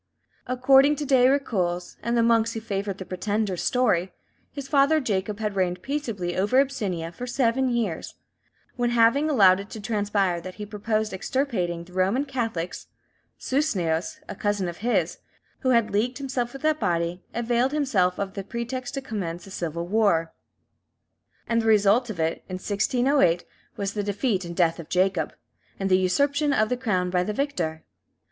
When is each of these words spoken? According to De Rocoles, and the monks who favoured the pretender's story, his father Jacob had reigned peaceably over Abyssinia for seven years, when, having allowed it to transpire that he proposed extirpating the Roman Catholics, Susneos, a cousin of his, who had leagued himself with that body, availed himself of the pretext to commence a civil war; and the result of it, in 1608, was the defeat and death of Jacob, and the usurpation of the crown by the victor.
According 0.47 0.95
to 0.95 1.05
De 1.05 1.27
Rocoles, 1.27 1.95
and 2.01 2.17
the 2.17 2.23
monks 2.23 2.53
who 2.53 2.59
favoured 2.59 2.97
the 2.97 3.05
pretender's 3.05 3.61
story, 3.61 4.11
his 4.51 4.67
father 4.67 4.99
Jacob 4.99 5.37
had 5.37 5.55
reigned 5.55 5.83
peaceably 5.83 6.35
over 6.35 6.59
Abyssinia 6.59 7.11
for 7.11 7.27
seven 7.27 7.69
years, 7.69 8.15
when, 8.75 8.89
having 8.89 9.29
allowed 9.29 9.59
it 9.59 9.69
to 9.69 9.79
transpire 9.79 10.41
that 10.41 10.55
he 10.55 10.65
proposed 10.65 11.13
extirpating 11.13 11.83
the 11.83 11.93
Roman 11.93 12.25
Catholics, 12.25 12.87
Susneos, 13.39 14.17
a 14.27 14.33
cousin 14.33 14.67
of 14.67 14.77
his, 14.77 15.19
who 15.59 15.69
had 15.69 15.91
leagued 15.91 16.17
himself 16.17 16.51
with 16.53 16.63
that 16.63 16.79
body, 16.79 17.21
availed 17.35 17.71
himself 17.71 18.17
of 18.17 18.33
the 18.33 18.43
pretext 18.43 18.95
to 18.95 19.01
commence 19.01 19.45
a 19.45 19.51
civil 19.51 19.85
war; 19.85 20.33
and 21.47 21.61
the 21.61 21.67
result 21.67 22.09
of 22.09 22.19
it, 22.19 22.37
in 22.49 22.55
1608, 22.55 23.43
was 23.77 23.93
the 23.93 24.01
defeat 24.01 24.45
and 24.45 24.55
death 24.55 24.79
of 24.79 24.89
Jacob, 24.89 25.35
and 25.79 25.91
the 25.91 25.97
usurpation 25.99 26.53
of 26.53 26.69
the 26.69 26.75
crown 26.77 27.11
by 27.11 27.23
the 27.23 27.33
victor. 27.33 27.83